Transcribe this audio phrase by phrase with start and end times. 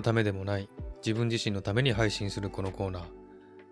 [0.00, 0.68] のためでもない
[1.04, 3.02] 自分自身のために配信するこのコーナー。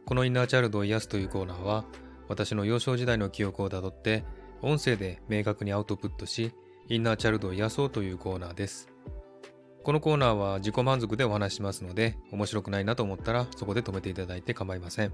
[0.05, 1.85] このインナーチャイルドを癒すというコーナーは
[2.29, 4.25] 私の幼少時代の記憶をたどって
[4.61, 6.53] 音声で明確にアウトプットし
[6.89, 8.89] インナーチャイルドを癒そうというコーナーです。
[9.83, 15.13] このコーナーは自己満足でお話しますので面白くないなと思ったらそこで止めていただいて構いません。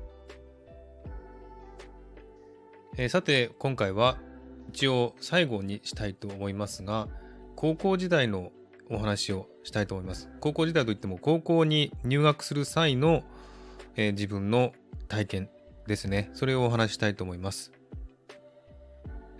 [2.96, 4.18] えー、さて今回は
[4.70, 7.06] 一応最後にしたいと思いますが
[7.54, 8.50] 高校時代の
[8.90, 10.28] お話をしたいと思います。
[10.40, 13.22] 高校時代といっても高校に入学する際の、
[13.96, 14.72] えー、自分の
[15.08, 15.50] 体験
[15.86, 16.30] ですね。
[16.34, 17.72] それをお話したいと思います。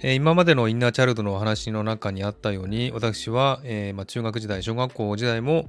[0.00, 5.68] えー、今までのインナーチャイルドのお話の中にあったように私は、えー、まあ、中学時代、小学校時代も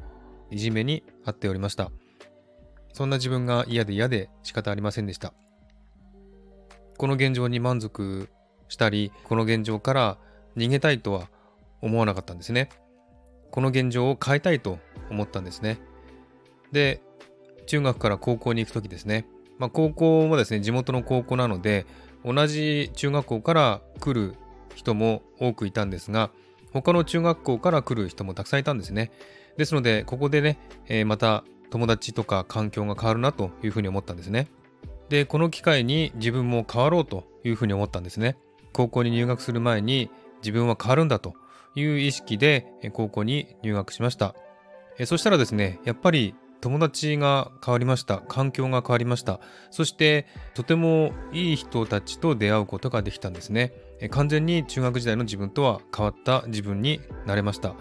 [0.52, 1.92] いじめにあっておりました。
[2.94, 5.34] そんな自分が嫌で嫌で仕方ありませんでした。
[6.98, 8.30] この現状に満足
[8.70, 10.18] したり、この現状から
[10.56, 11.30] 逃げたいとは
[11.82, 12.70] 思わなかったんですね。
[13.56, 15.80] この現状を変えたいと思ったんですね。
[16.74, 17.02] で、
[17.68, 19.26] 中学から高校に行くときですね。
[19.58, 21.86] まあ、高校もですね、地元の高校なので、
[22.26, 24.36] 同じ中学校から来る
[24.76, 26.32] 人も多くいたんですが、
[26.74, 29.14] 他の中学校から来る人もたくさんいたんですね。
[29.56, 34.50] ですので、ここでね、えー、また友達とか環境が変わるなというふうに思ったんですね。
[35.08, 38.36] で、この機会に自分も変わろうというふうに思ったんですね。
[38.74, 41.36] 高校に入学する前に自分は変わるんだと
[41.76, 44.36] いう意識で高校に入学しました。
[45.06, 48.20] そしたらですね、やっぱり友達が変わりました。
[48.20, 49.40] 環境が変わりました。
[49.70, 53.74] そして、とてもいい人たちと出会うことができたんですね。
[54.10, 57.76] 完全に中学時代の自分とは変わった自分になれました。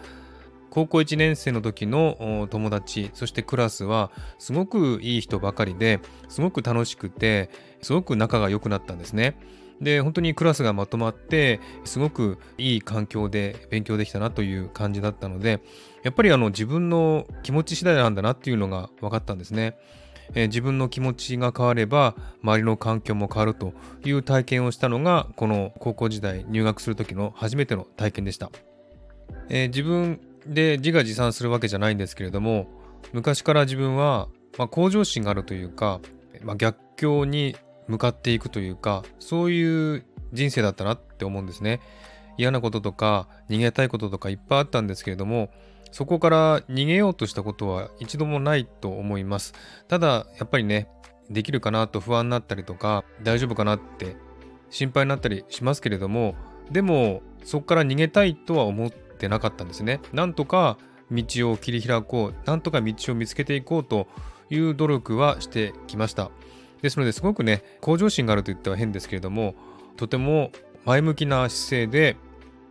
[0.75, 7.49] 高校1年生の時の友達、そしてクラスはすごくいい人ばかりで、すごく楽しくて、
[7.81, 9.37] すごく仲が良くなったんですね。
[9.81, 15.61] で、本当にクラスがまとまって、すごくいい環境で勉強できたなという感じだったので、
[16.03, 19.77] やっぱりあの自分の気持ち次第なんだなっていうのが分かったんですね。
[20.35, 28.51] え、自分の気持ちが変われば周りの環境も変わるという体験をしたのがこの高校時代入学する時の初めての体験でした。
[29.49, 32.69] えー、自分で自画自賛するわけじゃないんですけれども
[33.13, 34.29] 昔から自分は、
[34.59, 36.01] まあ、向上心があるというか、
[36.43, 37.57] まあ、逆境に
[37.87, 41.81] 向かっていくというか、そういう人生だったなって思うんですね。
[42.37, 45.51] 嫌なこととか逃げたいこととかいっぱいあったんですけれども、
[45.93, 49.53] そこから逃げようとしたことは一度もないと思います。
[49.87, 50.89] ただ、やっぱりね、
[51.31, 54.17] できるかなと不安になったりとか、大丈夫かなって
[54.71, 56.35] 心配になったりしますけれども、
[56.71, 60.01] でも、そこから逃げたいとは思ってなかったんですね。
[60.13, 60.79] なんとか
[61.11, 64.07] 道を切り開こう、なんとか道を見つけていこうと
[64.51, 66.31] いう努力はしてきました。
[66.83, 69.55] ですので、すごくね、向上心があると言っては変ですけれども、
[69.97, 70.51] とても
[70.85, 72.17] 前向きな姿勢で、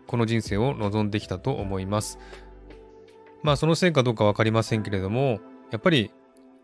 [0.07, 2.19] この人生を望んできたと思います。
[3.41, 5.39] まあ、そのせいかどうか分かりませんけれども、
[5.71, 6.11] やっぱり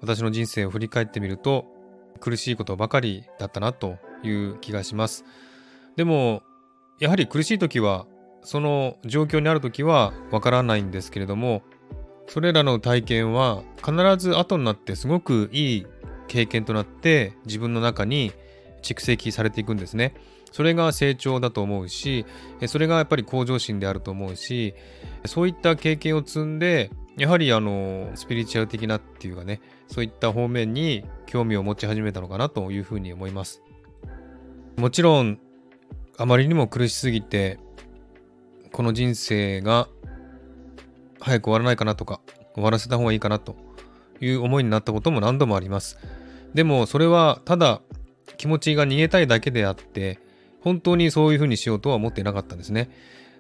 [0.02, 1.66] 私の人生を振り返ってみると、
[2.20, 5.26] 苦しいことばかりだったなという気がします。
[5.96, 6.44] でも、
[7.00, 8.06] やはり苦しい時は、
[8.44, 11.64] その状況にある時はわからないんですけれども、
[12.28, 15.88] それらの体験は必ず後になってすごくいい
[16.28, 18.32] 経験となって自分の中に
[18.84, 20.14] 蓄積されていくんですね。
[20.52, 22.26] それが成長だと思うし、
[22.68, 24.74] それがやっぱり向上心であると思うし、
[25.26, 33.62] そういった経験を積んで、やはりあの、スピリチュアル的なっていうかね、そういった方面に興味を持ち始めたのかなというふうに思います。
[34.78, 35.40] もちろん、
[36.18, 37.60] あまりにも苦しすぎて、
[38.72, 39.88] この人生が
[41.20, 42.22] 早く終わらないかなとか、
[42.54, 43.56] 終わらせた方がいいかなと
[44.22, 45.98] いう思いになったことも何度もあります。
[46.54, 47.82] でもそれはただ
[48.38, 50.20] 気持ちが逃げたいだけであって、
[50.62, 52.90] 本当にそういうふうにしようとは思っていなかったんですね。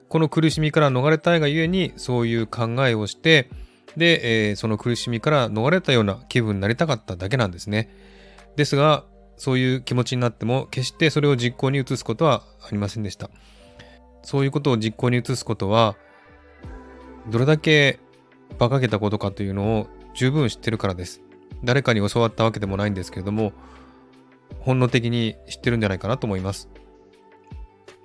[0.07, 3.49] この苦しみから逃れたいがゆえにそういう考えをして、
[3.97, 7.89] で、えー、その苦しみから逃れたような気分になりたかっただけなんですね。
[8.55, 9.05] ですが、
[9.37, 13.29] そういう気持ちになっても、決してそれを実行に移すことはありませんでした。
[14.29, 15.95] そういうことを実行に移すことは、
[17.31, 17.99] どれだけ
[18.59, 21.23] 馬鹿げたことかというのを十分知ってるからです。
[21.63, 23.53] 誰かに教わったわけでもないんですけれども、
[24.59, 26.69] 本能的に知ってるんじゃないかなと思います。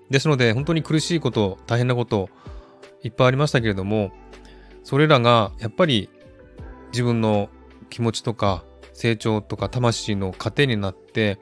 [0.09, 2.31] ですので、本当に苦しいこと、大変なこと、
[3.03, 4.11] いっぱいありましたけれども、
[4.83, 6.09] それらがやっぱり
[6.93, 7.51] 自分の
[7.91, 11.39] 気持ちとか成長とか魂の糧になって、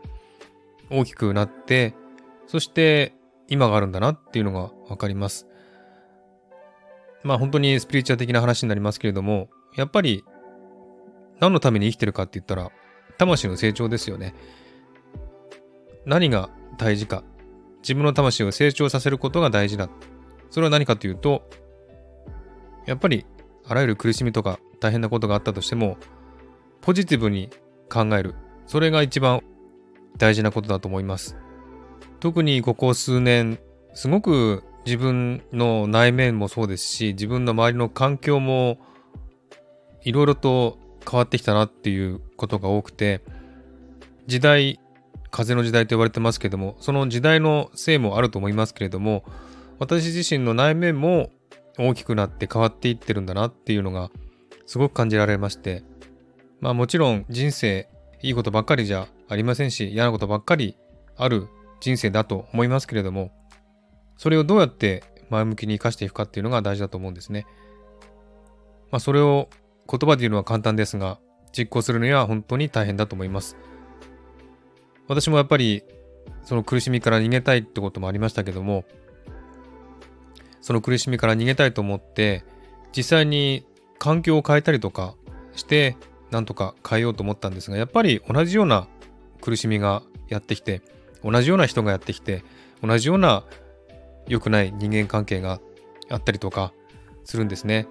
[0.90, 1.94] 大きくなって、
[2.48, 3.14] そして
[3.52, 5.46] 今があるんだなっていうのがわかります。
[7.22, 10.24] まあ本当にスピリチュア的な話になりますけれども、やっぱり
[11.38, 12.72] 何のために生きてるかって言ったら、
[13.18, 14.34] 魂の成長ですよね。
[16.06, 17.24] 何が大事か。
[17.82, 19.90] 自分の魂を成長させることが大事だ。
[20.48, 21.42] それは何かというと、
[22.86, 23.26] やっぱり、
[23.66, 25.98] あらゆる苦しみとか大変なことがあったとしても、
[26.80, 27.50] ポジティブに
[27.90, 28.34] 考える。
[28.66, 29.42] それが一番
[30.16, 31.36] 大事なことだと思います。
[32.22, 33.58] 特にここ数年、
[33.94, 38.78] すごく自分の内面もそうですし、自分の周りの環境も
[40.04, 43.22] いろいろと変わってきたなっていうことが多くて、
[44.28, 44.78] 時代、
[45.32, 49.24] 風の時代と言われてますけども、その時代のせいもあると思いますけれども、
[49.80, 51.30] 私自身の内面も
[51.76, 54.12] 大きくなって変わっていってるんだなっていうのが
[54.66, 55.82] すごく感じられまして、
[56.60, 57.88] まあもちろん人生
[58.22, 60.76] いいことばっかりじゃありませんし、嫌なことばっかり
[61.16, 61.48] ある
[61.82, 63.32] 人生だと思いますけれども、
[64.16, 67.44] それをどうやって前向きに生かしていくかっていうのが大事だと思うんですね。
[68.92, 69.48] まあそれを
[69.90, 71.18] 言葉で言うのは簡単ですが、
[71.50, 73.56] 実行するには本当に大変だと思います。
[75.08, 75.82] 私もやっぱり
[76.44, 78.84] その苦しみから逃げたいってこともありましたけども、
[80.60, 82.44] その苦しみから逃げたいと思って、
[82.96, 83.66] 実際に
[83.98, 85.16] 環境を変えたりとか
[85.56, 85.96] して、
[86.30, 88.86] なんとか変えようと思ったんですが、やっぱり同じような
[89.40, 90.80] 苦しみがやってきて、
[91.24, 92.44] 同じような人がやってきて、
[92.82, 93.44] 同じような
[94.26, 95.60] 良くない人間関係が
[96.08, 96.72] あったりとか
[97.24, 97.86] するんですね。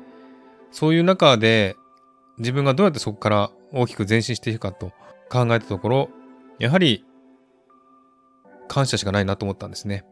[0.72, 1.76] そういう中で
[2.38, 4.92] 自分がどうやってそこから大きく前進していくかと
[5.30, 6.10] 考えたところ、
[6.60, 7.06] やはり
[8.68, 10.06] 感謝しかないなと思ったんですね。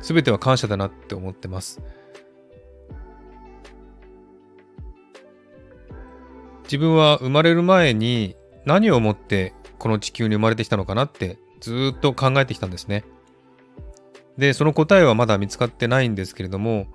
[0.00, 1.80] すべては感謝だなって思ってます。
[6.64, 13.04] 自分は生まれる前に何を思ってこの地球に生まれてきたのかなってずっと考えてきたんですね。
[14.38, 16.86] で、その答えはまだ見つかってないんですけれども、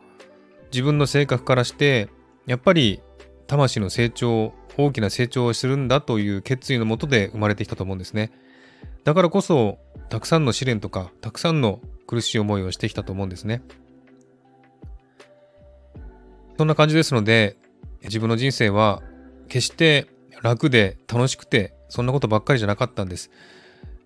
[0.72, 2.08] 自分の性格からして、
[2.46, 3.02] やっぱり
[3.48, 8.32] 魂の成長、大きな成長をするんだという決意のもとで生まれてきたと思うんですね。
[9.04, 9.80] だからこそ、
[10.10, 13.62] たくさんの試練とか、たくさんの苦しい思いをしてきたと思うんですね。
[16.58, 17.58] そんな感じですので、
[18.04, 19.02] 自分の人生は
[19.50, 20.08] 決して
[20.42, 23.32] 楽で楽しくて、そんなことばっかりじゃなかったんです。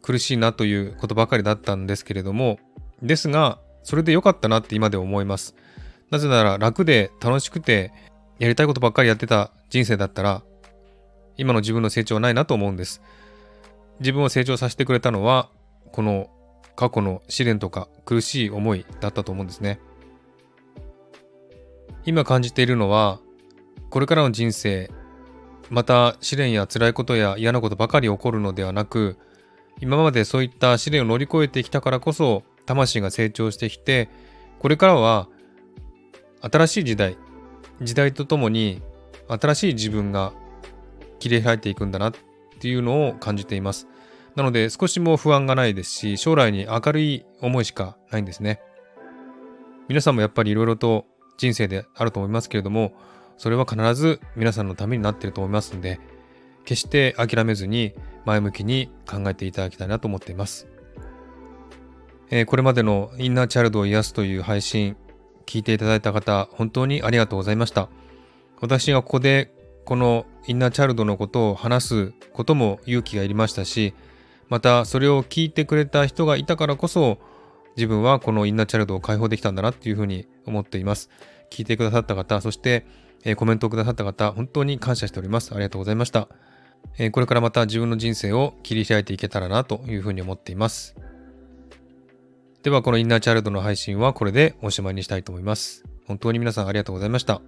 [0.06, 2.60] 苦しいなということばかりだったんですけれども、
[3.02, 5.56] ですが、それで良かったなって今で思います。
[6.12, 7.92] なぜなら楽で楽しくて
[8.38, 10.44] やりたいことばっかりやってた人生だったら、
[11.38, 13.02] 今の自分の成長はないなと思うんです。
[14.00, 15.50] 自分を成長させてくれたのは、
[15.92, 16.30] この
[16.76, 19.80] 過去の試練とか苦しい思いだったと思うんですね。
[22.06, 23.20] 今感じているのは、
[23.90, 24.92] これからの人生、
[25.72, 29.18] また試練や辛いことや嫌なことばかり起こるのではなく、
[29.82, 34.10] 今までそういった試練を乗り越えてきたからこそ、魂が成長してきて、
[34.60, 35.28] これからは
[36.42, 37.18] 新しい時代、
[37.82, 38.82] 時代とともに
[39.28, 40.34] 新しい自分が
[41.20, 42.14] 切り開いていくんだなっ
[42.60, 43.88] ていうのを感じています。
[44.36, 48.62] なので少しも不安がないですし、将来に明るい思いしかないんですね。
[49.88, 51.06] 皆さんもやっぱりいろいろと
[51.38, 52.94] 人生であると思いますけれども、
[53.38, 56.00] それは必ず皆さんのためになっていると思いますので、
[56.64, 57.94] 決して諦めずに
[58.26, 60.68] 前向きに考えていただきたいなと思っています。
[62.32, 64.98] えー、これまでのインナーチャイルドを癒すという配信、
[65.46, 67.90] 聞いていただいた方、本当にありがとうございました。
[68.62, 69.54] 私がここで
[69.86, 73.94] このインナーチャイルドのことを話すことも勇気がいりましたし、
[74.50, 77.20] またそれを聞いてくれた人がいたからこそ、
[77.78, 81.10] 自分はこのインナーチャイルドを解放できたんだなっていうふうに思っています。
[81.52, 82.86] 聞いてくださった方、そして、
[83.24, 85.52] え、コメントをくださった方、本当に感謝しております。
[85.54, 86.30] ありがとうございました。
[86.98, 90.96] え、これからまた自分の人生を切り開いていけたらなというふうに思っています。
[92.64, 95.84] では、このインナーチャイルドの配信はこれでおしまいにしたいと思います。
[96.08, 97.42] 本当に皆さんありがとうございました。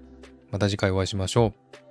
[0.51, 1.86] また次回お会いしましょう。